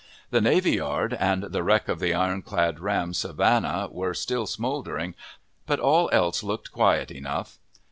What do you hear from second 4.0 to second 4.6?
still